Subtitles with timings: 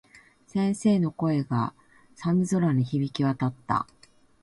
[0.47, 1.75] 先生の声が、
[2.15, 3.85] 寒空に響き渡った。